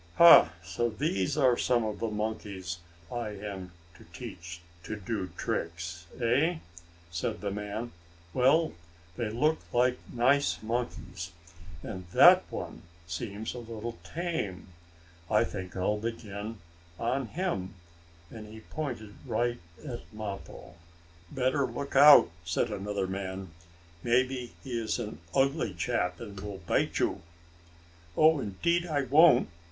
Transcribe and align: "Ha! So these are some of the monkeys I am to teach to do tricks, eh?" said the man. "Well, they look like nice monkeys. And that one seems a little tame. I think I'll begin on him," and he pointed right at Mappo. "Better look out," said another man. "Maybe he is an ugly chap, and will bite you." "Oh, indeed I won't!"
"Ha! 0.15 0.51
So 0.63 0.89
these 0.89 1.37
are 1.37 1.55
some 1.55 1.83
of 1.83 1.99
the 1.99 2.07
monkeys 2.09 2.79
I 3.11 3.35
am 3.37 3.71
to 3.99 4.03
teach 4.05 4.59
to 4.81 4.95
do 4.95 5.27
tricks, 5.37 6.07
eh?" 6.19 6.57
said 7.11 7.39
the 7.39 7.51
man. 7.51 7.91
"Well, 8.33 8.73
they 9.15 9.29
look 9.29 9.59
like 9.71 9.99
nice 10.11 10.57
monkeys. 10.63 11.33
And 11.83 12.07
that 12.13 12.45
one 12.51 12.81
seems 13.05 13.53
a 13.53 13.59
little 13.59 13.99
tame. 14.03 14.69
I 15.29 15.43
think 15.43 15.75
I'll 15.77 15.99
begin 15.99 16.57
on 16.97 17.27
him," 17.27 17.75
and 18.31 18.47
he 18.47 18.61
pointed 18.61 19.13
right 19.23 19.59
at 19.85 20.11
Mappo. 20.11 20.77
"Better 21.29 21.67
look 21.67 21.95
out," 21.95 22.31
said 22.43 22.71
another 22.71 23.05
man. 23.05 23.51
"Maybe 24.01 24.53
he 24.63 24.81
is 24.81 24.97
an 24.97 25.19
ugly 25.35 25.75
chap, 25.75 26.19
and 26.19 26.39
will 26.39 26.61
bite 26.65 26.97
you." 26.97 27.21
"Oh, 28.17 28.39
indeed 28.39 28.87
I 28.87 29.03
won't!" 29.03 29.47